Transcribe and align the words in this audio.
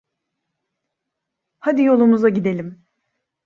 Hadi 1.59 1.81
yolumuza 1.83 2.29
gidelim! 2.29 2.85